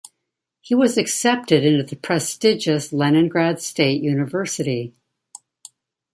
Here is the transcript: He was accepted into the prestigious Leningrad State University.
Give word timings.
He 0.61 0.73
was 0.73 0.97
accepted 0.97 1.63
into 1.63 1.83
the 1.83 1.95
prestigious 1.95 2.91
Leningrad 2.91 3.61
State 3.61 4.01
University. 4.01 4.95